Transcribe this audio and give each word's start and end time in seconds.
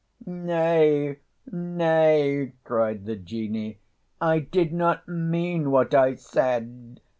'""Nay, 0.25 1.19
nay," 1.51 2.53
cried 2.63 3.05
the 3.05 3.15
Genie, 3.15 3.77
"I 4.19 4.39
did 4.39 4.73
not 4.73 5.07
mean 5.07 5.69
what 5.69 5.93
I 5.93 6.15
said! 6.15 7.01